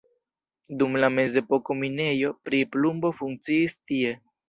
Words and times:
Dum 0.79 0.97
la 1.03 1.09
mezepoko 1.17 1.77
minejo 1.83 2.35
pri 2.49 2.65
plumbo 2.75 3.15
funkciis 3.23 3.81
tie. 3.81 4.21